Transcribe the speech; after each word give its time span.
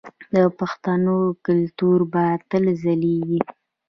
د 0.35 0.37
پښتنو 0.59 1.17
کلتور 1.45 1.99
به 2.11 2.23
تل 2.49 2.65
ځلیږي. 2.81 3.39